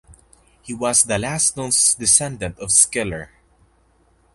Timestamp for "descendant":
1.69-2.57